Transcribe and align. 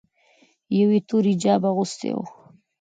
یوه 0.77 0.93
یې 0.97 1.01
تور 1.07 1.23
حجاب 1.31 1.61
اغوستی 1.71 2.09
و. 2.15 2.19